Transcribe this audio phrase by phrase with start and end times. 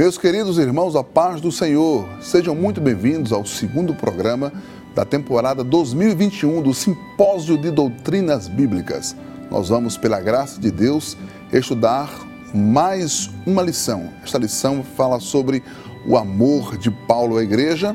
[0.00, 4.50] Meus queridos irmãos, a paz do Senhor, sejam muito bem-vindos ao segundo programa
[4.94, 9.14] da temporada 2021 do Simpósio de Doutrinas Bíblicas.
[9.50, 11.18] Nós vamos, pela graça de Deus,
[11.52, 12.08] estudar
[12.54, 14.08] mais uma lição.
[14.24, 15.62] Esta lição fala sobre
[16.06, 17.94] o amor de Paulo à igreja,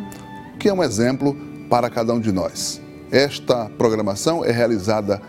[0.59, 1.35] que é um exemplo
[1.71, 2.79] para cada um de nós.
[3.11, 5.19] Esta programação é realizada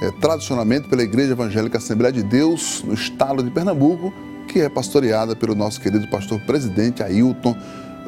[0.00, 4.12] é, tradicionalmente pela Igreja Evangélica Assembleia de Deus, no estado de Pernambuco,
[4.50, 7.56] que é pastoreada pelo nosso querido pastor presidente Ailton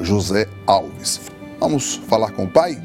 [0.00, 1.20] José Alves.
[1.60, 2.82] Vamos falar com o Pai?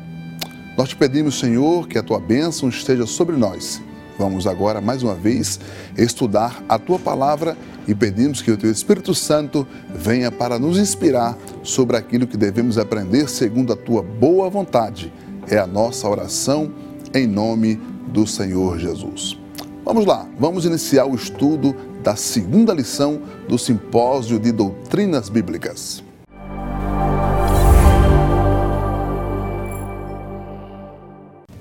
[0.77, 3.81] Nós te pedimos, Senhor, que a tua bênção esteja sobre nós.
[4.19, 5.59] Vamos agora, mais uma vez,
[5.97, 7.57] estudar a tua palavra
[7.87, 12.77] e pedimos que o teu Espírito Santo venha para nos inspirar sobre aquilo que devemos
[12.77, 15.11] aprender segundo a tua boa vontade.
[15.47, 16.71] É a nossa oração
[17.11, 19.35] em nome do Senhor Jesus.
[19.83, 26.03] Vamos lá, vamos iniciar o estudo da segunda lição do Simpósio de Doutrinas Bíblicas.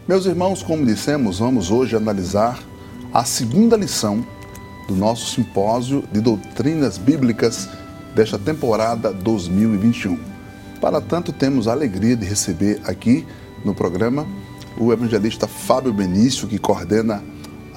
[0.09, 2.63] Meus irmãos, como dissemos, vamos hoje analisar
[3.13, 4.25] a segunda lição
[4.87, 7.69] do nosso simpósio de doutrinas bíblicas
[8.15, 10.17] desta temporada 2021.
[10.81, 13.27] Para tanto, temos a alegria de receber aqui
[13.65, 14.25] no programa
[14.79, 17.23] o evangelista Fábio Benício, que coordena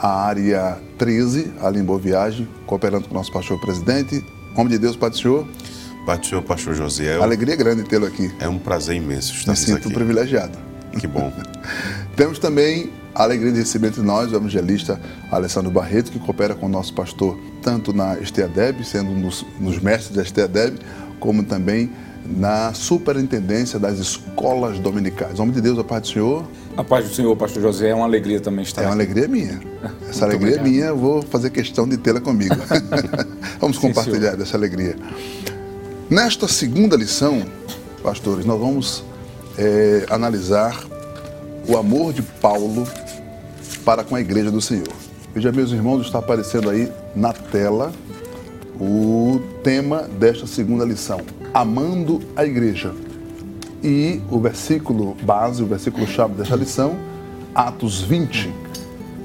[0.01, 4.23] a área 13, ali em Boa Viagem, cooperando com o nosso pastor presidente.
[4.55, 5.45] Homem de Deus, Pai do Senhor.
[6.05, 7.21] Pai do Senhor, pastor Josiel.
[7.21, 8.33] Alegria grande tê-lo aqui.
[8.39, 9.61] É um prazer imenso estar aqui.
[9.61, 10.57] Me sinto privilegiado.
[10.97, 11.31] Que bom.
[12.15, 16.65] Temos também a alegria de receber entre nós o evangelista Alessandro Barreto, que coopera com
[16.65, 20.79] o nosso pastor tanto na Esteadeb, sendo um dos, nos mestres da Esteadeb,
[21.19, 21.91] como também
[22.25, 25.39] na superintendência das escolas dominicais.
[25.39, 26.45] Homem de Deus, a paz do Senhor.
[26.79, 29.01] A paz do Senhor, pastor José, é uma alegria também estar É uma aqui.
[29.01, 29.59] alegria minha.
[30.09, 32.55] Essa alegria é minha, eu vou fazer questão de tê-la comigo.
[33.59, 34.95] vamos compartilhar Sim, dessa alegria.
[36.09, 37.43] Nesta segunda lição,
[38.01, 39.03] pastores, nós vamos
[39.57, 40.81] é, analisar
[41.67, 42.87] o amor de Paulo
[43.83, 44.87] para com a igreja do Senhor.
[45.35, 47.91] Veja, meus irmãos, está aparecendo aí na tela
[48.79, 51.19] o tema desta segunda lição:
[51.53, 52.93] Amando a igreja.
[53.83, 56.97] E o versículo base, o versículo chave desta lição,
[57.55, 58.53] Atos 20,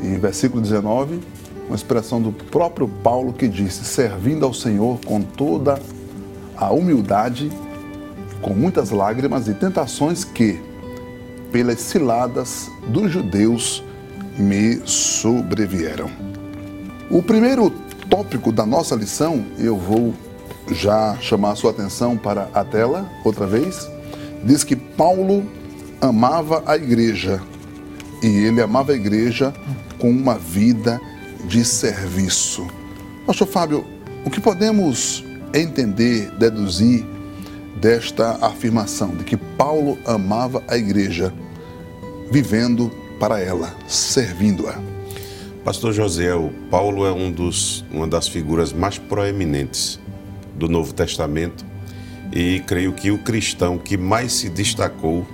[0.01, 1.21] e versículo 19,
[1.67, 5.81] uma expressão do próprio Paulo que disse: Servindo ao Senhor com toda
[6.57, 7.51] a humildade,
[8.41, 10.61] com muitas lágrimas e tentações que,
[11.51, 13.83] pelas ciladas dos judeus
[14.39, 16.11] me sobrevieram.
[17.11, 17.71] O primeiro
[18.09, 20.15] tópico da nossa lição, eu vou
[20.71, 23.89] já chamar a sua atenção para a tela outra vez,
[24.45, 25.45] diz que Paulo
[26.01, 27.43] amava a igreja
[28.23, 29.53] e ele amava a igreja
[29.99, 31.01] com uma vida
[31.47, 32.67] de serviço.
[33.27, 33.85] Pastor Fábio,
[34.25, 37.05] o que podemos entender, deduzir
[37.81, 41.33] desta afirmação de que Paulo amava a igreja
[42.31, 44.79] vivendo para ela, servindo-a.
[45.65, 49.99] Pastor José, o Paulo é um dos, uma das figuras mais proeminentes
[50.55, 51.65] do Novo Testamento
[52.35, 55.25] e creio que o cristão que mais se destacou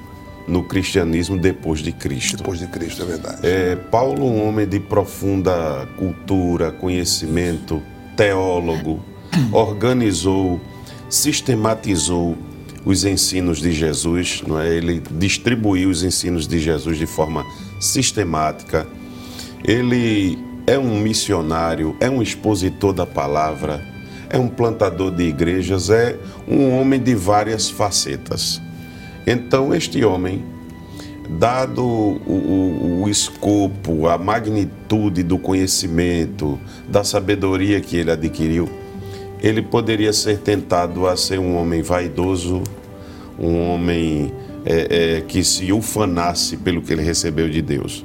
[0.47, 2.37] no cristianismo depois de Cristo.
[2.39, 3.39] Depois de Cristo, é verdade.
[3.43, 7.83] É, Paulo, um homem de profunda cultura, conhecimento,
[8.17, 9.03] teólogo,
[9.51, 10.61] organizou,
[11.09, 12.37] sistematizou
[12.85, 14.69] os ensinos de Jesus, não é?
[14.69, 17.47] Ele distribuiu os ensinos de Jesus de forma
[17.81, 18.87] sistemática.
[19.65, 23.87] Ele é um missionário, é um expositor da palavra,
[24.31, 26.17] é um plantador de igrejas, é
[26.49, 28.63] um homem de várias facetas.
[29.27, 30.45] Então, este homem,
[31.29, 36.59] dado o, o, o, escopo, a magnitude do conhecimento,
[36.89, 38.69] da sabedoria que ele adquiriu,
[39.43, 42.63] ele poderia ser tentado a ser um homem vaidoso,
[43.39, 44.33] um homem
[44.65, 48.05] é, é, que se ufanasse pelo que ele recebeu de Deus.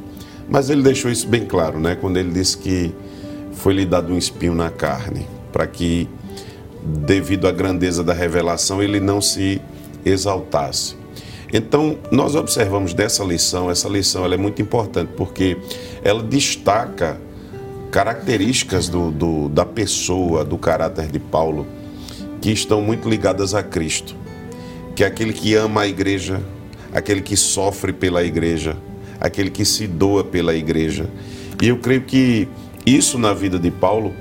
[0.49, 1.95] Mas ele deixou isso bem claro, né?
[1.95, 2.93] Quando ele disse que
[3.53, 6.09] foi-lhe dado um espinho na carne, para que,
[6.83, 9.61] devido à grandeza da revelação, ele não se
[10.03, 10.97] exaltasse.
[11.53, 15.57] Então, nós observamos dessa lição, essa lição é muito importante porque
[16.03, 17.17] ela destaca
[17.89, 21.65] características do, do, da pessoa, do caráter de Paulo,
[22.41, 24.13] que estão muito ligadas a Cristo,
[24.93, 26.41] que é aquele que ama a igreja,
[26.93, 28.75] aquele que sofre pela igreja,
[29.21, 31.09] aquele que se doa pela igreja.
[31.63, 32.45] E eu creio que
[32.85, 34.13] isso na vida de Paulo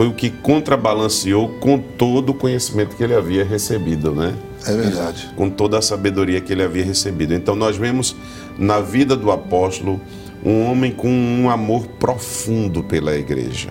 [0.00, 4.34] foi o que contrabalanceou com todo o conhecimento que ele havia recebido, né?
[4.66, 5.30] É verdade.
[5.36, 7.34] Com toda a sabedoria que ele havia recebido.
[7.34, 8.16] Então nós vemos
[8.56, 10.00] na vida do apóstolo
[10.42, 13.68] um homem com um amor profundo pela igreja.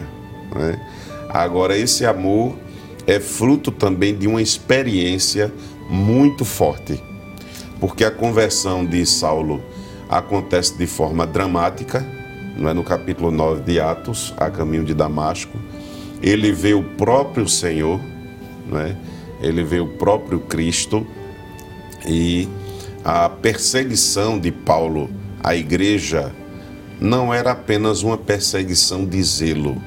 [0.56, 0.80] Né?
[1.30, 2.56] Agora, esse amor
[3.08, 5.52] é fruto também de uma experiência
[5.90, 7.04] muito forte.
[7.80, 9.64] Porque a conversão de Saulo
[10.08, 12.06] acontece de forma dramática,
[12.56, 15.58] não é no capítulo 9 de Atos, a caminho de Damasco.
[16.22, 18.00] Ele vê o próprio Senhor,
[18.68, 18.96] não é?
[19.42, 21.06] Ele vê o próprio Cristo
[22.06, 22.48] e
[23.04, 25.10] a perseguição de Paulo
[25.44, 26.34] à igreja
[27.00, 29.82] não era apenas uma perseguição de zelo,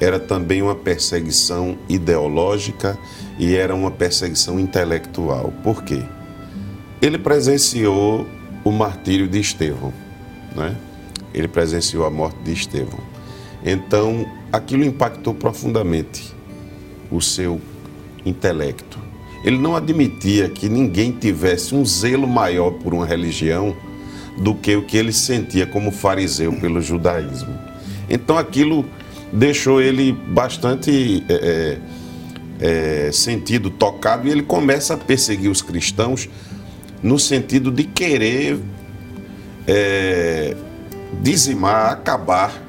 [0.00, 2.98] era também uma perseguição ideológica
[3.38, 5.52] e era uma perseguição intelectual.
[5.62, 6.02] Por quê?
[7.00, 8.26] Ele presenciou
[8.64, 9.92] o martírio de Estevão,
[10.56, 10.76] né?
[11.32, 13.11] Ele presenciou a morte de Estevão.
[13.64, 16.34] Então, aquilo impactou profundamente
[17.10, 17.60] o seu
[18.24, 18.98] intelecto.
[19.44, 23.76] Ele não admitia que ninguém tivesse um zelo maior por uma religião
[24.38, 27.58] do que o que ele sentia como fariseu pelo judaísmo.
[28.08, 28.84] Então aquilo
[29.32, 31.78] deixou ele bastante é,
[32.60, 36.28] é, é, sentido tocado e ele começa a perseguir os cristãos
[37.02, 38.58] no sentido de querer
[39.66, 40.54] é,
[41.20, 42.62] dizimar, acabar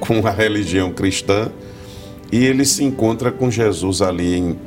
[0.00, 1.50] com a religião cristã
[2.30, 4.58] e ele se encontra com Jesus ali em,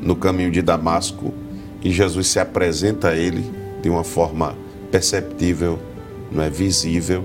[0.00, 1.34] no caminho de Damasco
[1.82, 3.44] e Jesus se apresenta a ele
[3.82, 4.56] de uma forma
[4.90, 5.78] perceptível,
[6.30, 7.24] não é visível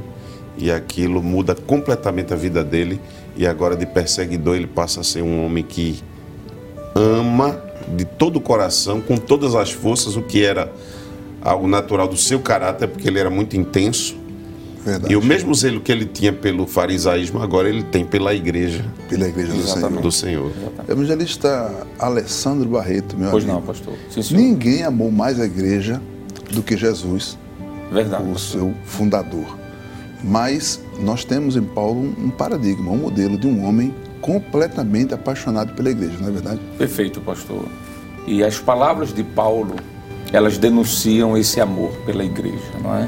[0.57, 3.00] e aquilo muda completamente a vida dele
[3.36, 6.01] e agora de perseguidor ele passa a ser um homem que
[6.96, 7.62] ama
[7.96, 10.72] de todo o coração, com todas as forças, o que era
[11.42, 14.16] algo natural do seu caráter, porque ele era muito intenso.
[14.86, 15.12] Verdade.
[15.12, 18.86] E o mesmo zelo que ele tinha pelo farisaísmo, agora ele tem pela igreja.
[19.10, 20.02] Pela igreja do Senhor.
[20.02, 20.52] Do Senhor.
[20.88, 23.60] Evangelista Alessandro Barreto, meu pois amigo.
[23.60, 23.96] não, pastor.
[24.12, 26.00] Sim, Ninguém amou mais a igreja
[26.52, 27.36] do que Jesus.
[27.92, 28.30] Verdade.
[28.30, 29.58] O seu fundador.
[30.24, 35.90] Mas nós temos em Paulo um paradigma, um modelo de um homem completamente apaixonado pela
[35.90, 36.60] igreja, não é verdade?
[36.78, 37.66] Perfeito, pastor.
[38.26, 39.76] E as palavras de Paulo,
[40.34, 43.08] elas denunciam esse amor pela igreja, não é?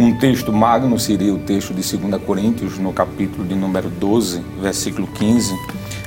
[0.00, 5.08] Um texto magno seria o texto de 2 Coríntios, no capítulo de número 12, versículo
[5.08, 5.52] 15,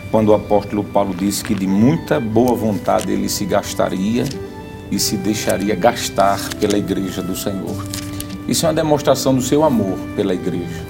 [0.10, 4.24] quando o apóstolo Paulo disse que de muita boa vontade ele se gastaria
[4.90, 7.86] e se deixaria gastar pela igreja do Senhor.
[8.48, 10.86] Isso é uma demonstração do seu amor pela igreja.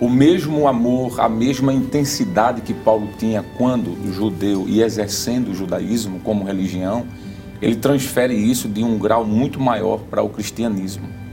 [0.00, 6.18] O mesmo amor, a mesma intensidade que Paulo tinha quando judeu e exercendo o judaísmo
[6.18, 7.06] como religião,
[7.62, 11.27] ele transfere isso de um grau muito maior para o cristianismo.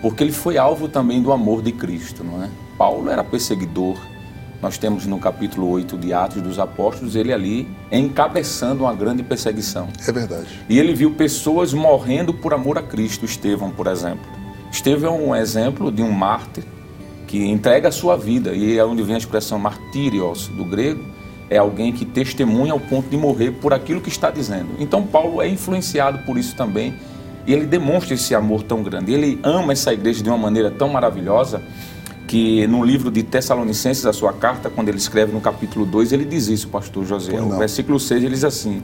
[0.00, 2.48] Porque ele foi alvo também do amor de Cristo, não é?
[2.78, 3.96] Paulo era perseguidor.
[4.62, 9.88] Nós temos no capítulo 8 de Atos dos Apóstolos ele ali encabeçando uma grande perseguição.
[10.06, 10.46] É verdade.
[10.68, 14.26] E ele viu pessoas morrendo por amor a Cristo, Estevão, por exemplo.
[14.70, 16.64] Estevão é um exemplo de um mártir
[17.26, 21.04] que entrega a sua vida, e é onde vem a expressão martírios do grego,
[21.48, 24.70] é alguém que testemunha ao ponto de morrer por aquilo que está dizendo.
[24.78, 26.94] Então Paulo é influenciado por isso também,
[27.50, 29.12] e ele demonstra esse amor tão grande.
[29.12, 31.60] Ele ama essa igreja de uma maneira tão maravilhosa
[32.28, 36.24] que no livro de Tessalonicenses, a sua carta, quando ele escreve no capítulo 2, ele
[36.24, 37.40] diz isso, pastor José.
[37.40, 38.80] O versículo 6 ele diz assim: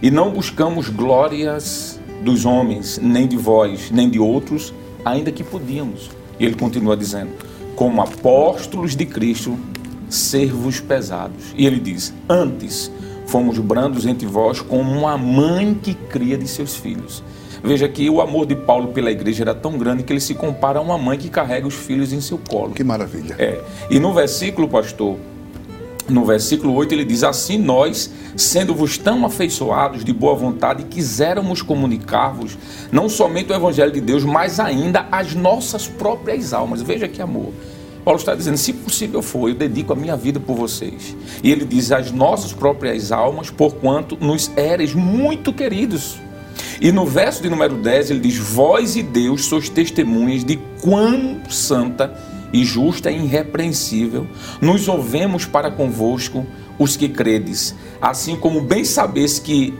[0.00, 4.72] "E não buscamos glórias dos homens, nem de vós, nem de outros,
[5.04, 6.10] ainda que podíamos.
[6.40, 7.32] E ele continua dizendo:
[7.74, 9.58] como apóstolos de Cristo,
[10.08, 11.52] servos pesados.
[11.54, 12.90] E ele diz: antes
[13.26, 17.22] fomos brandos entre vós como uma mãe que cria de seus filhos.
[17.66, 20.78] Veja que o amor de Paulo pela igreja era tão grande que ele se compara
[20.78, 22.72] a uma mãe que carrega os filhos em seu colo.
[22.72, 23.34] Que maravilha.
[23.38, 23.60] É.
[23.90, 25.16] E no versículo, pastor,
[26.08, 32.56] no versículo 8 ele diz: Assim nós, sendo-vos tão afeiçoados de boa vontade, quiséramos comunicar-vos
[32.92, 36.82] não somente o Evangelho de Deus, mas ainda as nossas próprias almas.
[36.82, 37.52] Veja que amor.
[38.04, 41.16] Paulo está dizendo: se possível for, eu dedico a minha vida por vocês.
[41.42, 46.24] E ele diz: as nossas próprias almas, porquanto nos éreis muito queridos.
[46.80, 51.40] E no verso de número 10 ele diz: Vós e Deus sois testemunhas de quão
[51.48, 52.14] santa
[52.52, 54.26] e justa e irrepreensível,
[54.60, 56.46] nos ouvemos para convosco
[56.78, 59.74] os que credes, assim como bem sabeis que,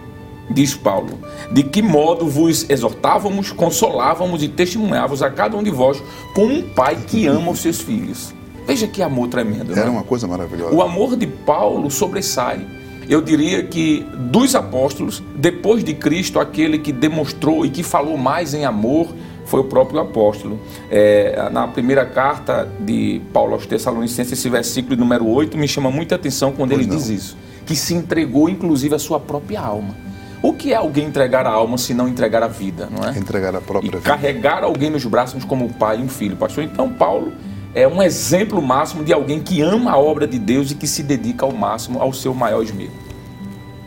[0.50, 1.18] diz Paulo,
[1.50, 6.02] de que modo vos exortávamos, consolávamos e testemunhávamos a cada um de vós
[6.34, 8.34] como um pai que ama os seus filhos.
[8.66, 9.72] Veja que amor tremendo.
[9.72, 9.90] Era né?
[9.90, 10.74] uma coisa maravilhosa.
[10.74, 12.66] O amor de Paulo sobressai.
[13.08, 18.52] Eu diria que dos apóstolos, depois de Cristo, aquele que demonstrou e que falou mais
[18.52, 19.08] em amor
[19.44, 20.58] foi o próprio apóstolo.
[20.90, 26.16] É, na primeira carta de Paulo aos Tessalonicenses, esse versículo número 8 me chama muita
[26.16, 26.96] atenção quando pois ele não.
[26.96, 27.36] diz isso.
[27.64, 29.94] Que se entregou, inclusive, a sua própria alma.
[30.42, 33.16] O que é alguém entregar a alma se não entregar a vida, não é?
[33.16, 34.02] Entregar a própria e vida.
[34.02, 36.64] Carregar alguém nos braços como um pai e um filho, pastor.
[36.64, 37.32] Então, Paulo
[37.76, 41.02] é um exemplo máximo de alguém que ama a obra de Deus e que se
[41.02, 42.90] dedica ao máximo ao seu maior esmero.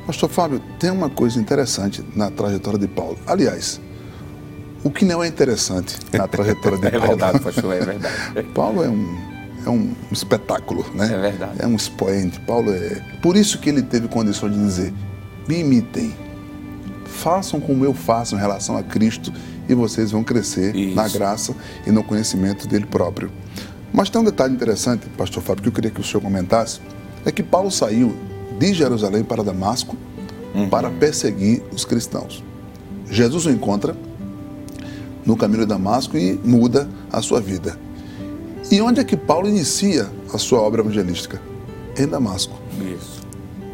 [0.06, 3.18] Pastor Fábio, tem uma coisa interessante na trajetória de Paulo.
[3.26, 3.82] Aliás,
[4.84, 7.06] o que não é interessante na trajetória de é Paulo.
[7.06, 8.44] É verdade, pastor, é verdade.
[8.54, 9.18] Paulo é um,
[9.66, 11.06] é um espetáculo, né?
[11.12, 11.54] É verdade.
[11.58, 12.40] É um expoente.
[12.42, 13.04] Paulo é.
[13.24, 14.94] Por isso que ele teve condições de dizer:
[15.48, 16.16] me imitem,
[17.06, 19.34] façam como eu faço em relação a Cristo
[19.68, 20.96] e vocês vão crescer Isso.
[20.96, 21.56] na graça
[21.86, 23.32] e no conhecimento dele próprio.
[23.94, 26.80] Mas tem um detalhe interessante, pastor Fábio, que eu queria que o senhor comentasse,
[27.26, 28.16] é que Paulo saiu
[28.58, 29.96] de Jerusalém para Damasco
[30.54, 30.68] Uhum.
[30.68, 32.44] para perseguir os cristãos.
[33.10, 33.96] Jesus o encontra
[35.24, 37.78] no caminho de Damasco e muda a sua vida.
[38.72, 41.40] E onde é que Paulo inicia a sua obra evangelística?
[41.96, 42.60] Em Damasco.
[42.82, 43.22] Isso.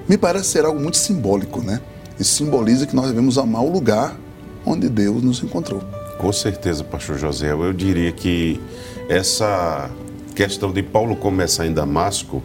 [0.07, 1.79] Me parece ser algo muito simbólico, né?
[2.19, 4.17] E simboliza que nós devemos amar o lugar
[4.65, 5.81] onde Deus nos encontrou.
[6.17, 7.51] Com certeza, pastor José.
[7.53, 8.59] Eu diria que
[9.07, 9.89] essa
[10.35, 12.43] questão de Paulo começar em Damasco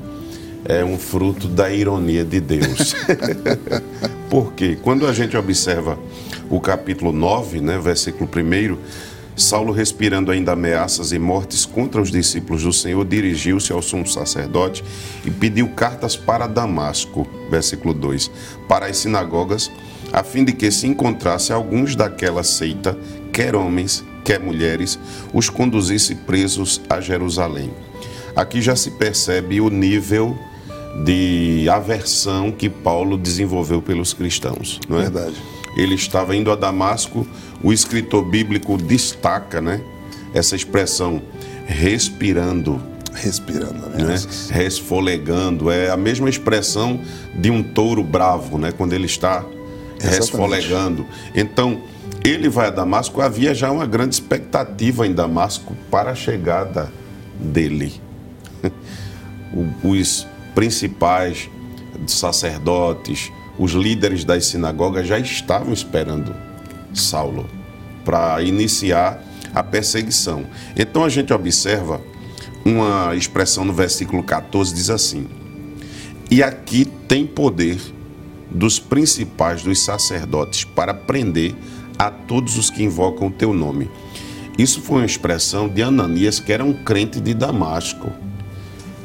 [0.65, 2.95] é um fruto da ironia de Deus.
[4.31, 5.99] Porque quando a gente observa
[6.49, 8.79] o capítulo 9, né, versículo 1,
[9.35, 14.85] Saulo, respirando ainda ameaças e mortes contra os discípulos do Senhor, dirigiu-se ao sumo sacerdote
[15.25, 18.31] e pediu cartas para Damasco, versículo 2,
[18.69, 19.71] para as sinagogas,
[20.13, 22.97] a fim de que se encontrasse alguns daquela seita,
[23.33, 24.97] quer homens, quer mulheres,
[25.35, 27.73] os conduzisse presos a Jerusalém.
[28.37, 30.39] Aqui já se percebe o nível
[31.05, 35.03] de aversão que Paulo desenvolveu pelos cristãos, não é?
[35.03, 35.35] Verdade.
[35.77, 37.27] Ele estava indo a Damasco,
[37.61, 39.81] o escritor bíblico destaca, né,
[40.33, 41.21] essa expressão
[41.67, 42.81] respirando,
[43.13, 44.49] Respirando né, ameaças.
[44.49, 47.01] resfolegando, é a mesma expressão
[47.35, 49.45] de um touro bravo, né, quando ele está
[50.01, 51.05] resfolegando.
[51.35, 51.83] Então,
[52.25, 56.93] ele vai a Damasco, havia já uma grande expectativa em Damasco para a chegada
[57.39, 58.01] dele.
[59.83, 61.49] Os principais
[62.07, 66.35] sacerdotes, os líderes das sinagogas já estavam esperando
[66.95, 67.47] Saulo
[68.05, 69.23] para iniciar
[69.55, 70.45] a perseguição.
[70.77, 72.01] Então a gente observa
[72.65, 75.27] uma expressão no versículo 14 diz assim:
[76.31, 77.79] E aqui tem poder
[78.51, 81.55] dos principais dos sacerdotes para prender
[82.01, 83.91] a todos os que invocam o teu nome.
[84.57, 88.11] Isso foi uma expressão de Ananias, que era um crente de Damasco.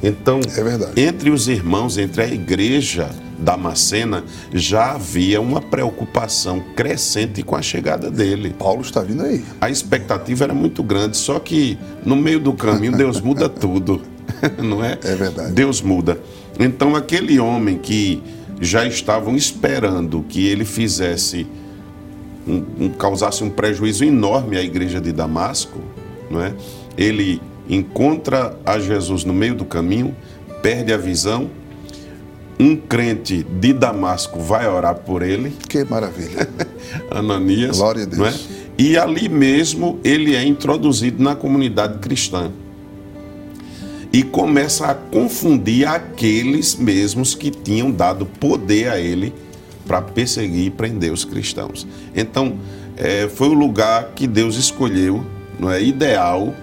[0.01, 1.01] Então, É verdade.
[1.01, 4.23] entre os irmãos, entre a igreja damascena,
[4.53, 8.55] já havia uma preocupação crescente com a chegada dele.
[8.57, 9.43] Paulo está vindo aí.
[9.59, 14.01] A expectativa era muito grande, só que no meio do caminho Deus muda tudo,
[14.63, 14.97] não é?
[15.03, 15.51] É verdade.
[15.51, 16.17] Deus muda.
[16.57, 18.23] Então aquele homem que
[18.61, 21.45] já estavam esperando que ele fizesse
[22.47, 25.79] um, um- causasse um prejuízo enorme à igreja de Damasco,
[26.29, 26.53] não é?
[26.97, 30.15] Ele encontra a Jesus no meio do caminho,
[30.61, 31.49] perde a visão.
[32.57, 36.47] Um crente de Damasco vai orar por ele, Que maravilha.
[37.11, 37.77] Ananias.
[37.77, 38.17] Glória a Deus.
[38.17, 38.33] não é?
[38.77, 42.51] E ali mesmo ele é introduzido na comunidade cristã.
[44.13, 49.33] E começa a confundir aqueles mesmos que tinham dado poder a ele
[49.88, 51.88] para perseguir e prender os cristãos.
[52.15, 52.58] Então,
[52.98, 55.25] eh, foi o lugar que Deus escolheu,
[55.60, 56.54] não é ideal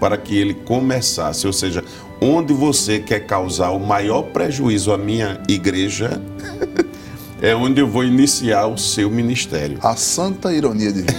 [0.00, 1.84] para que ele começasse, ou seja,
[2.20, 6.20] onde você quer causar o maior prejuízo à minha igreja,
[7.42, 9.78] é onde eu vou iniciar o seu ministério.
[9.82, 11.18] A santa ironia divina.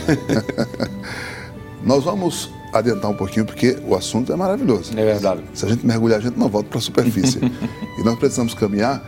[1.83, 4.91] Nós vamos adiantar um pouquinho porque o assunto é maravilhoso.
[4.97, 5.41] É verdade.
[5.53, 7.39] Se a gente mergulhar, a gente não volta para a superfície.
[7.97, 9.03] e nós precisamos caminhar.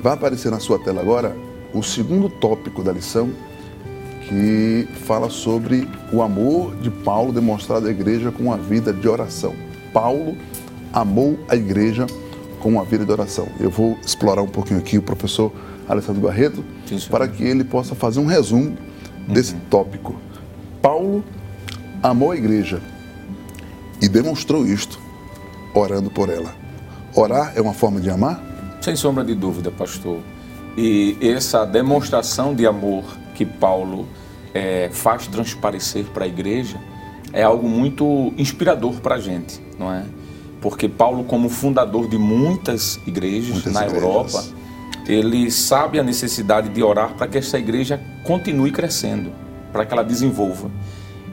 [0.00, 1.34] Vai aparecer na sua tela agora
[1.72, 3.30] o segundo tópico da lição,
[4.28, 9.54] que fala sobre o amor de Paulo demonstrado à igreja com uma vida de oração.
[9.92, 10.36] Paulo
[10.92, 12.06] amou a igreja
[12.60, 13.48] com uma vida de oração.
[13.58, 15.52] Eu vou explorar um pouquinho aqui o professor
[15.88, 18.76] Alessandro Barreto Sim, para que ele possa fazer um resumo
[19.26, 20.16] desse tópico.
[20.82, 21.24] Paulo
[22.02, 22.82] amou a igreja
[24.00, 25.00] e demonstrou isto
[25.74, 26.54] orando por ela.
[27.14, 28.42] Orar é uma forma de amar?
[28.80, 30.20] Sem sombra de dúvida, pastor.
[30.80, 33.02] E essa demonstração de amor
[33.34, 34.06] que Paulo
[34.54, 36.76] eh, faz transparecer para a igreja
[37.32, 40.04] é algo muito inspirador para a gente, não é?
[40.60, 44.02] Porque Paulo, como fundador de muitas igrejas Muitas na igrejas.
[44.04, 44.44] Europa,
[45.08, 49.32] ele sabe a necessidade de orar para que essa igreja continue crescendo,
[49.72, 50.70] para que ela desenvolva.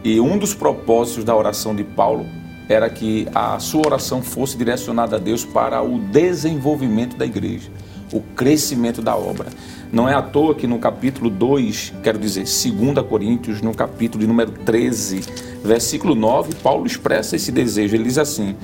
[0.04, 2.26] E um dos propósitos da oração de Paulo
[2.68, 7.70] era que a sua oração fosse direcionada a Deus para o desenvolvimento da igreja,
[8.12, 9.48] o crescimento da obra.
[9.92, 14.28] Não é à toa que no capítulo 2, quero dizer, 2 Coríntios, no capítulo de
[14.28, 15.22] número 13,
[15.64, 17.96] versículo 9, Paulo expressa esse desejo.
[17.96, 18.56] Ele diz assim: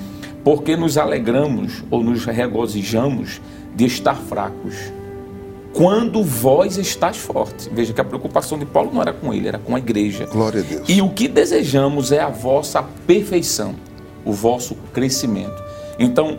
[0.43, 3.41] Porque nos alegramos ou nos regozijamos
[3.75, 4.91] de estar fracos
[5.73, 7.69] quando vós estás forte.
[7.71, 10.25] Veja que a preocupação de Paulo não era com ele, era com a igreja.
[10.25, 10.89] Glória a Deus.
[10.89, 13.75] E o que desejamos é a vossa perfeição,
[14.25, 15.63] o vosso crescimento.
[15.97, 16.37] Então,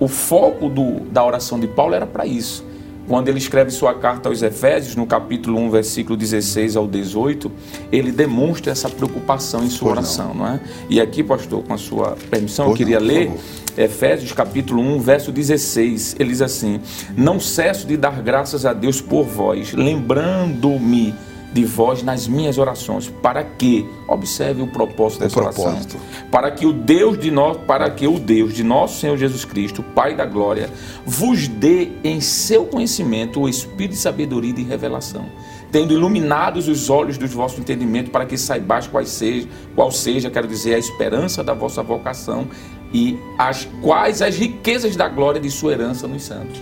[0.00, 2.64] o foco do, da oração de Paulo era para isso.
[3.06, 7.50] Quando ele escreve sua carta aos Efésios, no capítulo 1, versículo 16 ao 18,
[7.90, 10.46] ele demonstra essa preocupação em sua oração, não.
[10.46, 10.54] não.
[10.54, 10.60] é?
[10.88, 13.32] E aqui, pastor, com a sua permissão, eu queria não, ler
[13.76, 16.16] Efésios capítulo 1, verso 16.
[16.20, 16.80] Ele diz assim:
[17.16, 21.12] Não cesso de dar graças a Deus por vós, lembrando-me
[21.52, 25.96] de vós nas minhas orações, para que observe o propósito dessa o propósito.
[25.96, 29.44] oração, para que o Deus de nós, para que o Deus de nosso Senhor Jesus
[29.44, 30.70] Cristo, Pai da glória,
[31.04, 35.26] vos dê em seu conhecimento o espírito de sabedoria e de revelação,
[35.72, 40.46] tendo iluminados os olhos dos vossos entendimentos, para que saibais qual seja, qual seja, quero
[40.46, 42.46] dizer, a esperança da vossa vocação
[42.92, 46.60] e as quais as riquezas da glória de sua herança nos santos.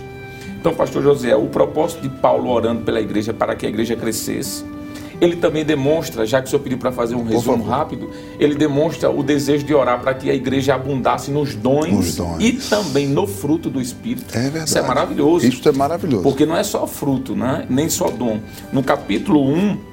[0.59, 4.65] Então, pastor José, o propósito de Paulo orando pela igreja para que a igreja crescesse,
[5.21, 8.09] ele também demonstra, já que o senhor pediu para fazer um resumo rápido,
[8.39, 12.53] ele demonstra o desejo de orar para que a igreja abundasse nos dons, dons, e
[12.53, 14.35] também no fruto do Espírito.
[14.35, 14.69] É verdade.
[14.69, 15.47] Isso é maravilhoso.
[15.47, 16.23] Isso é maravilhoso.
[16.23, 17.65] Porque não é só fruto, né?
[17.69, 18.39] nem só dom.
[18.71, 19.88] No capítulo 1,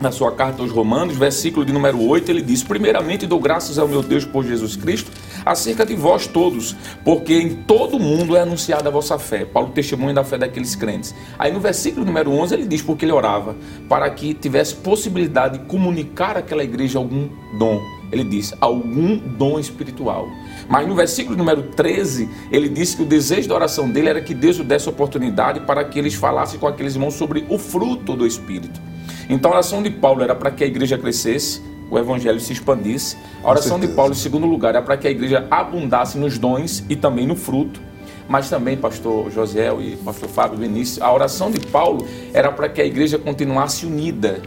[0.00, 3.88] na sua carta aos Romanos, versículo de número 8, ele diz: Primeiramente dou graças ao
[3.88, 5.10] meu Deus por Jesus Cristo,
[5.44, 9.44] acerca de vós todos, porque em todo o mundo é anunciada a vossa fé.
[9.44, 11.14] Paulo testemunha da fé daqueles crentes.
[11.38, 13.56] Aí no versículo número 11 ele diz porque ele orava
[13.88, 17.80] para que tivesse possibilidade de comunicar àquela igreja algum dom.
[18.12, 20.28] Ele diz algum dom espiritual.
[20.68, 24.34] Mas no versículo número 13, ele disse que o desejo da oração dele era que
[24.34, 28.26] Deus o desse oportunidade para que eles falassem com aqueles irmãos sobre o fruto do
[28.26, 28.80] Espírito.
[29.28, 33.16] Então a oração de Paulo era para que a igreja crescesse, o evangelho se expandisse.
[33.42, 36.84] A oração de Paulo, em segundo lugar, era para que a igreja abundasse nos dons
[36.88, 37.80] e também no fruto.
[38.28, 42.80] Mas também, pastor José e pastor Fábio Vinícius, a oração de Paulo era para que
[42.80, 44.42] a igreja continuasse unida,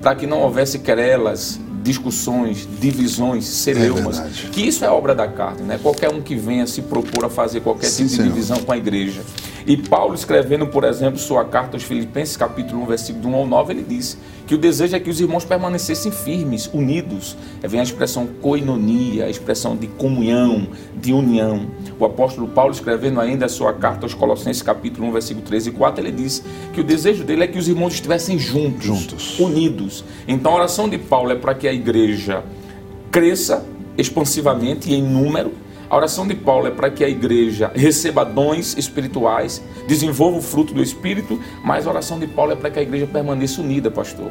[0.00, 5.62] para que não houvesse querelas, discussões, divisões, celeumas, é que isso é obra da carne,
[5.62, 5.78] né?
[5.82, 8.76] Qualquer um que venha se propor a fazer qualquer Sim, tipo de divisão com a
[8.76, 9.20] igreja.
[9.66, 13.72] E Paulo escrevendo, por exemplo, sua carta aos Filipenses, capítulo 1, versículo 1 ao 9,
[13.72, 17.34] ele diz que o desejo é que os irmãos permanecessem firmes, unidos.
[17.62, 21.66] É, vem a expressão coinonia, a expressão de comunhão, de união.
[21.98, 25.70] O apóstolo Paulo, escrevendo ainda a sua carta aos Colossenses, capítulo 1, versículo 3 e
[25.70, 29.40] 4, ele diz que o desejo dele é que os irmãos estivessem juntos, juntos.
[29.40, 30.04] unidos.
[30.28, 32.44] Então a oração de Paulo é para que a igreja
[33.10, 33.64] cresça
[33.96, 35.52] expansivamente e em número,
[35.88, 40.72] a oração de Paulo é para que a igreja receba dons espirituais, desenvolva o fruto
[40.72, 44.30] do Espírito, mas a oração de Paulo é para que a igreja permaneça unida, pastor.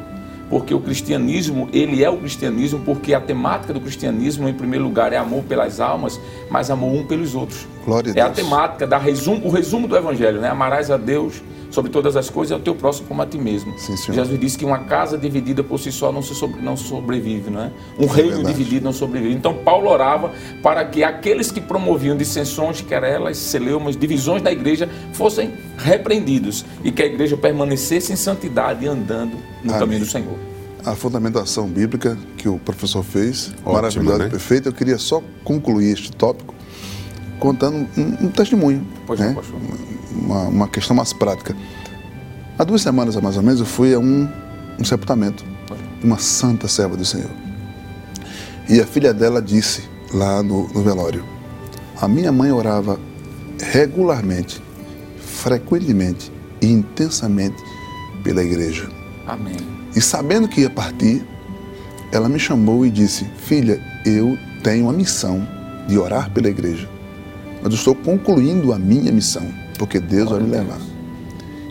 [0.50, 5.12] Porque o cristianismo, ele é o cristianismo porque a temática do cristianismo, em primeiro lugar,
[5.12, 7.66] é amor pelas almas, mas amor um pelos outros.
[7.84, 10.48] Glória a é a temática, da resumo, o resumo do evangelho, né?
[10.48, 11.42] Amarás a Deus
[11.74, 13.76] sobre todas as coisas é o teu próximo como a ti mesmo.
[13.76, 17.50] Sim, Jesus disse que uma casa dividida por si só não, se sobre, não sobrevive,
[17.50, 17.72] não é?
[17.98, 18.54] Um é reino verdade.
[18.54, 19.34] dividido não sobrevive.
[19.34, 25.52] Então Paulo orava para que aqueles que promoviam dissensões, querelas, celeumas, divisões da igreja fossem
[25.76, 29.80] repreendidos e que a igreja permanecesse em santidade andando no Amém.
[29.80, 30.38] caminho do Senhor.
[30.84, 34.26] A fundamentação bíblica que o professor fez, maravilhosa né?
[34.26, 34.68] e perfeita.
[34.68, 36.53] Eu queria só concluir este tópico
[37.38, 38.86] contando um, um testemunho.
[39.06, 39.36] Pois né?
[40.12, 41.56] uma, uma questão mais prática.
[42.58, 44.28] Há duas semanas, mais ou menos, eu fui a um,
[44.78, 45.44] um sepultamento
[46.00, 47.30] de uma santa serva do Senhor.
[48.68, 51.24] E a filha dela disse lá no, no velório:
[52.00, 52.98] A minha mãe orava
[53.60, 54.62] regularmente,
[55.18, 57.62] frequentemente e intensamente
[58.22, 58.88] pela igreja.
[59.26, 59.56] Amém.
[59.94, 61.24] E sabendo que ia partir,
[62.12, 65.46] ela me chamou e disse: Filha, eu tenho a missão
[65.86, 66.88] de orar pela igreja,
[67.64, 70.78] mas eu estou concluindo a minha missão porque Deus vai me levar.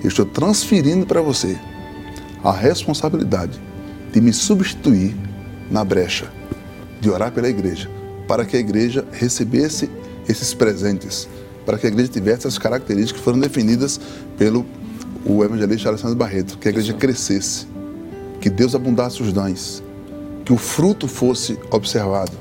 [0.01, 1.56] Eu estou transferindo para você
[2.43, 3.62] a responsabilidade
[4.12, 5.15] de me substituir
[5.69, 6.25] na brecha,
[6.99, 7.89] de orar pela igreja,
[8.27, 9.88] para que a igreja recebesse
[10.27, 11.29] esses presentes,
[11.63, 13.99] para que a igreja tivesse as características que foram definidas
[14.36, 14.65] pelo
[15.23, 17.67] o evangelista Alessandro Barreto, que a igreja crescesse,
[18.41, 19.84] que Deus abundasse os dons,
[20.43, 22.32] que o fruto fosse observado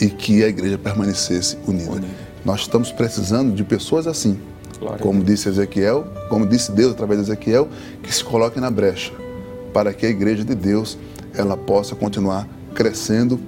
[0.00, 1.90] e que a igreja permanecesse unida.
[1.90, 2.35] unida.
[2.46, 4.38] Nós estamos precisando de pessoas assim,
[4.78, 7.68] Glória como disse Ezequiel, como disse Deus através de Ezequiel,
[8.00, 9.12] que se coloque na brecha
[9.72, 10.96] para que a igreja de Deus
[11.34, 13.40] ela possa continuar crescendo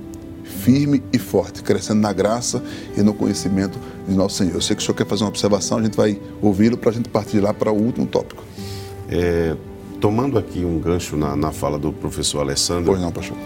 [0.42, 2.60] firme e forte, crescendo na graça
[2.96, 4.54] e no conhecimento de nosso Senhor.
[4.54, 6.92] Eu sei que o senhor quer fazer uma observação, a gente vai ouvi-lo para a
[6.92, 8.42] gente partir lá para o último tópico.
[9.08, 9.54] É,
[10.00, 12.86] tomando aqui um gancho na, na fala do professor Alessandro.
[12.86, 13.36] Pois não, pastor.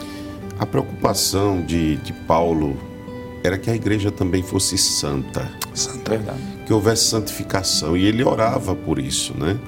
[0.59, 2.75] A preocupação de, de Paulo
[3.43, 5.51] era que a igreja também fosse santa.
[5.75, 6.11] Santa.
[6.11, 7.97] Verdade que houvesse santificação.
[7.97, 9.59] E ele orava por isso, né?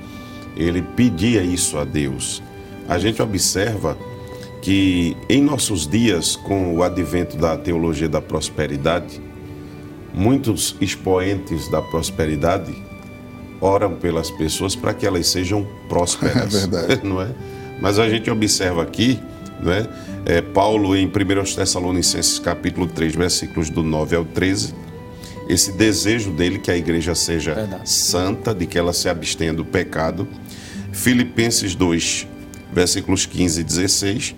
[0.56, 2.42] ele pedia isso a Deus.
[2.88, 3.98] A gente observa
[4.62, 9.20] que em nossos dias, com o advento da teologia da prosperidade,
[10.12, 12.74] muitos expoentes da prosperidade
[13.60, 16.54] oram pelas pessoas para que elas sejam prósperas.
[16.54, 17.00] É verdade.
[17.04, 17.28] Não é?
[17.80, 19.18] Mas a gente observa aqui,
[19.60, 19.86] não é?
[20.26, 21.10] É Paulo em 1
[21.54, 24.74] Tessalonicenses capítulo 3, versículos do 9 ao 13,
[25.48, 27.88] esse desejo dele que a igreja seja verdade.
[27.90, 30.26] santa, de que ela se abstenha do pecado.
[30.92, 32.26] Filipenses 2,
[32.72, 34.36] versículos 15 e 16.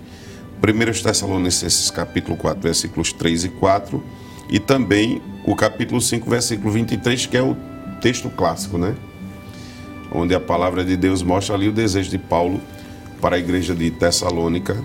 [0.61, 4.03] 1 Tessalonicenses capítulo 4, versículos 3 e 4.
[4.51, 7.57] E também o capítulo 5, versículo 23, que é o
[8.01, 8.97] texto clássico, né?
[10.11, 12.61] Onde a palavra de Deus mostra ali o desejo de Paulo
[13.21, 14.77] para a igreja de Tessalônica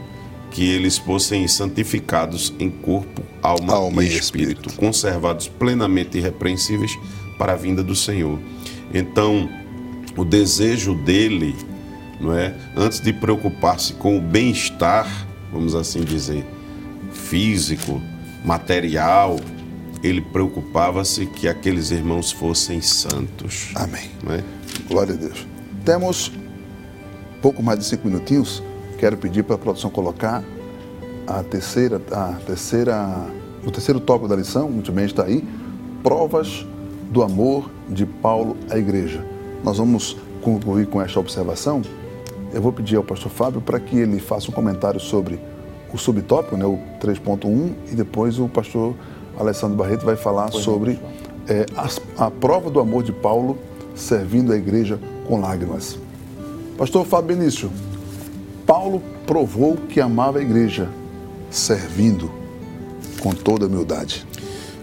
[0.51, 6.99] que eles fossem santificados em corpo, alma, alma e, espírito, espírito, conservados plenamente irrepreensíveis
[7.37, 8.37] para a vinda do Senhor.
[8.93, 9.49] Então,
[10.17, 11.55] o desejo dele,
[12.19, 15.07] não é, antes de preocupar-se com o bem-estar,
[15.51, 16.45] vamos assim dizer,
[17.11, 18.01] físico,
[18.43, 19.39] material,
[20.03, 23.69] ele preocupava-se que aqueles irmãos fossem santos.
[23.75, 24.09] Amém.
[24.29, 24.43] É?
[24.87, 25.47] Glória a Deus.
[25.85, 26.31] Temos
[27.41, 28.61] pouco mais de cinco minutinhos,
[29.01, 30.43] quero pedir para a produção colocar
[31.25, 33.27] a terceira, a terceira,
[33.65, 35.43] o terceiro tópico da lição, muito bem, está aí,
[36.03, 36.67] provas
[37.09, 39.25] do amor de Paulo à igreja.
[39.63, 41.81] Nós vamos concluir com esta observação.
[42.53, 45.39] Eu vou pedir ao pastor Fábio para que ele faça um comentário sobre
[45.91, 48.93] o subtópico, né, o 3.1, e depois o pastor
[49.35, 50.99] Alessandro Barreto vai falar pois sobre
[51.47, 53.57] é, a, a prova do amor de Paulo
[53.95, 55.97] servindo a igreja com lágrimas.
[56.77, 57.71] Pastor Fábio Benício,
[58.71, 60.87] Paulo provou que amava a igreja,
[61.49, 62.31] servindo
[63.19, 64.25] com toda humildade.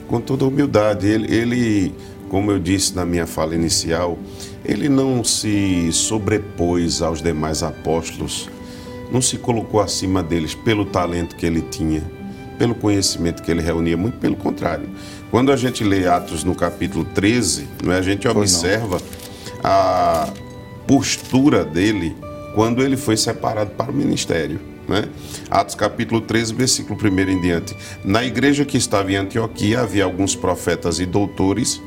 [0.07, 1.07] Com toda humildade.
[1.07, 1.95] Ele, ele,
[2.29, 4.19] como eu disse na minha fala inicial,
[4.63, 8.51] ele não se sobrepôs aos demais apóstolos,
[9.11, 12.03] não se colocou acima deles pelo talento que ele tinha,
[12.59, 14.87] pelo conhecimento que ele reunia, muito pelo contrário.
[15.31, 19.01] Quando a gente lê Atos no capítulo 13, não é, a gente observa
[19.65, 20.29] a
[20.87, 22.15] postura dele
[22.59, 24.59] quando ele foi separado para o ministério.
[24.89, 25.09] Né?
[25.49, 27.77] Atos capítulo 13, versículo 1 em diante.
[28.03, 31.81] Na igreja que estava em Antioquia havia alguns profetas e doutores,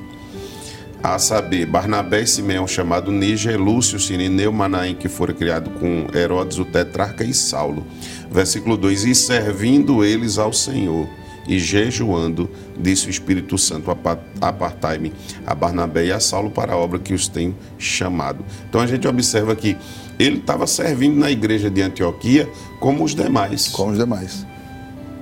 [1.03, 6.57] a saber, Barnabé e Simeão, chamado Níger, Lúcio, Sirineu, Manaim, que foram criados com Herodes,
[6.57, 7.85] o tetrarca, e Saulo.
[8.31, 11.05] Versículo 2: E servindo eles ao Senhor
[11.47, 13.91] e jejuando, disse o Espírito Santo:
[14.39, 15.11] Apartai-me
[15.45, 18.45] a Barnabé e a Saulo para a obra que os tenho chamado.
[18.69, 19.75] Então a gente observa que
[20.21, 22.47] ele estava servindo na igreja de Antioquia
[22.79, 23.67] como os demais.
[23.69, 24.45] Como os demais.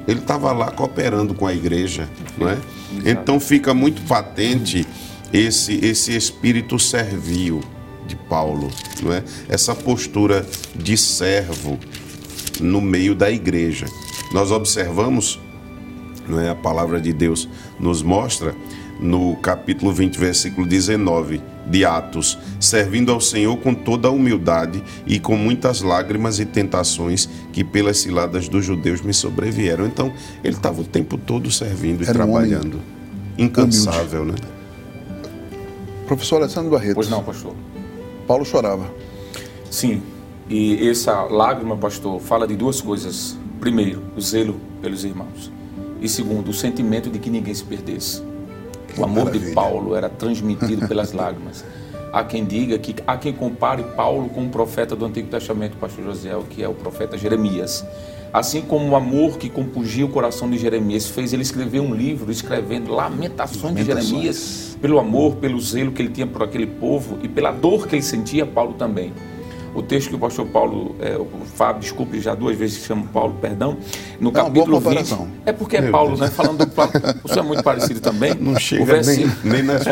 [0.06, 2.58] Ele estava lá cooperando com a igreja, não é?
[3.06, 4.86] Então fica muito patente
[5.32, 7.62] esse esse espírito servil
[8.08, 8.70] de Paulo,
[9.02, 9.24] não é?
[9.48, 11.80] Essa postura de servo
[12.60, 13.86] no meio da igreja.
[14.34, 15.40] Nós observamos,
[16.28, 16.50] não é?
[16.50, 17.48] A palavra de Deus
[17.80, 18.54] nos mostra
[19.00, 25.20] no capítulo 20, versículo 19 de Atos, servindo ao Senhor com toda a humildade e
[25.20, 29.86] com muitas lágrimas e tentações que pelas ciladas dos judeus me sobrevieram.
[29.86, 30.12] Então,
[30.44, 32.80] ele estava o tempo todo servindo Era e trabalhando.
[33.38, 34.42] Um incansável, humilde.
[34.42, 34.48] né?
[36.08, 36.96] Professor Alessandro Barreto.
[36.96, 37.54] Pois não, pastor.
[38.28, 38.92] Paulo chorava.
[39.70, 40.02] Sim.
[40.50, 43.38] E essa lágrima, pastor, fala de duas coisas.
[43.60, 45.52] Primeiro, o zelo pelos irmãos.
[46.02, 48.24] E segundo, o sentimento de que ninguém se perdesse.
[48.98, 49.48] O amor Maravilha.
[49.48, 51.64] de Paulo era transmitido pelas lágrimas.
[52.12, 56.06] Há quem diga que há quem compare Paulo com o profeta do Antigo Testamento, pastor
[56.06, 57.86] José, que é o profeta Jeremias.
[58.34, 62.32] Assim como o amor que compungia o coração de Jeremias fez ele escrever um livro
[62.32, 67.18] escrevendo lamentações, lamentações, de Jeremias, pelo amor, pelo zelo que ele tinha por aquele povo
[67.24, 69.14] e pela dor que ele sentia, Paulo também
[69.74, 73.36] o texto que o pastor Paulo, é, o Fábio, desculpe, já duas vezes chamo Paulo,
[73.40, 73.78] perdão,
[74.20, 75.16] no é capítulo 20.
[75.46, 76.22] É porque é Meu Paulo, Deus.
[76.22, 76.28] né?
[76.30, 76.72] Falando do
[77.24, 78.34] o senhor é muito parecido também.
[78.36, 79.34] Não chega, versículo...
[79.44, 79.84] nem, nem nas,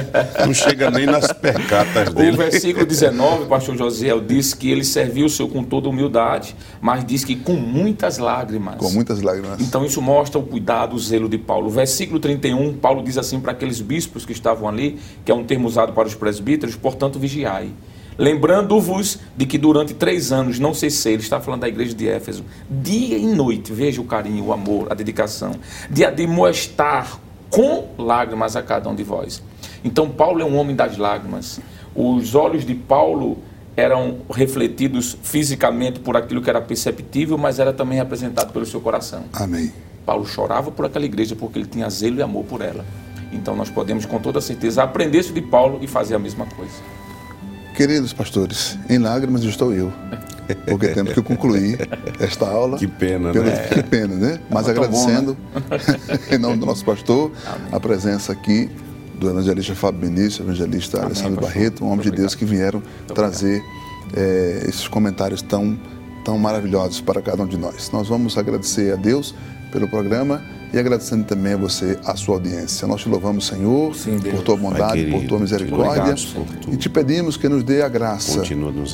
[0.45, 2.31] não chega nem nas percatas dele.
[2.31, 6.55] O versículo 19, o pastor Josiel disse que ele serviu o Senhor com toda humildade,
[6.81, 8.77] mas diz que com muitas lágrimas.
[8.77, 9.59] Com muitas lágrimas.
[9.59, 11.67] Então isso mostra o cuidado, o zelo de Paulo.
[11.67, 15.43] O versículo 31, Paulo diz assim para aqueles bispos que estavam ali, que é um
[15.43, 17.71] termo usado para os presbíteros, portanto vigiai
[18.17, 22.43] Lembrando-vos de que durante três anos não cessei, ele está falando da igreja de Éfeso,
[22.69, 25.51] dia e noite, veja o carinho, o amor, a dedicação,
[25.89, 29.41] de admoestar com lágrimas a cada um de vós.
[29.83, 31.59] Então, Paulo é um homem das lágrimas.
[31.95, 33.37] Os olhos de Paulo
[33.75, 39.25] eram refletidos fisicamente por aquilo que era perceptível, mas era também representado pelo seu coração.
[39.33, 39.71] Amém.
[40.05, 42.83] Paulo chorava por aquela igreja porque ele tinha zelo e amor por ela.
[43.31, 46.73] Então, nós podemos com toda certeza aprender isso de Paulo e fazer a mesma coisa.
[47.77, 49.93] Queridos pastores, em lágrimas estou eu,
[50.67, 51.77] porque temos que concluir
[52.19, 52.75] esta aula.
[52.75, 53.67] Que pena, pelo, né?
[53.67, 54.39] Que pena, né?
[54.49, 56.19] Mas agradecendo, bom, né?
[56.35, 57.67] em nome do nosso pastor, Amém.
[57.71, 58.67] a presença aqui
[59.19, 61.53] do evangelista Fábio Benício, evangelista Amém, Alessandro pastor.
[61.53, 63.61] Barreto, um homem de Deus que vieram Muito trazer
[64.15, 65.79] é, esses comentários tão,
[66.25, 67.91] tão maravilhosos para cada um de nós.
[67.91, 69.35] Nós vamos agradecer a Deus
[69.77, 70.41] pelo programa
[70.73, 72.87] e agradecendo também a você a sua audiência.
[72.87, 76.89] Nós te louvamos, Senhor, Sim, por tua bondade, querido, por tua misericórdia por e te
[76.89, 78.41] pedimos que nos dê a graça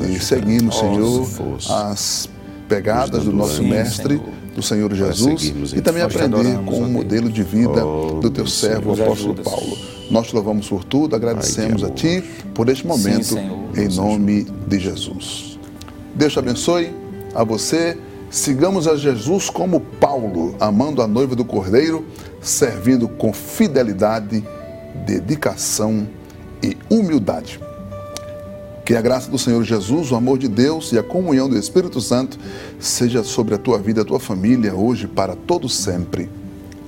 [0.08, 1.28] e seguimos, Senhor,
[1.69, 2.30] as
[2.67, 4.34] pegadas do nosso Sim, mestre, Senhor.
[4.56, 8.91] do Senhor Jesus e também aprender com o modelo de vida oh, do teu servo,
[8.91, 9.78] o apóstolo Paulo.
[10.12, 14.46] Nós te louvamos por tudo, agradecemos Ai, a ti por este momento, Sim, em nome
[14.67, 15.58] de Jesus.
[16.13, 16.93] Deus te abençoe,
[17.34, 17.98] a você
[18.34, 22.04] Sigamos a Jesus como Paulo, amando a noiva do Cordeiro,
[22.41, 24.43] servindo com fidelidade,
[25.06, 26.08] dedicação
[26.60, 27.60] e humildade.
[28.84, 32.02] Que a graça do Senhor Jesus, o amor de Deus e a comunhão do Espírito
[32.02, 32.39] Santo
[32.80, 36.28] seja sobre a tua vida, a tua família, hoje para todo sempre.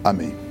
[0.03, 0.44] Amém.